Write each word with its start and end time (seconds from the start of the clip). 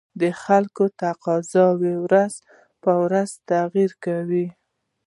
د 0.21 0.23
خلکو 0.43 0.83
تقاتضا 1.01 1.65
ورځ 2.05 2.33
په 2.83 2.91
ورځ 3.03 3.29
تغير 3.51 3.91
کوي 4.05 4.47